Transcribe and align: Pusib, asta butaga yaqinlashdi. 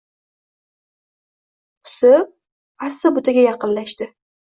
Pusib, 1.91 2.27
asta 2.91 3.15
butaga 3.19 3.49
yaqinlashdi. 3.49 4.15